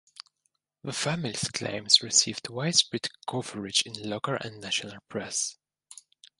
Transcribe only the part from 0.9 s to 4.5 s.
family's claims received widespread coverage in local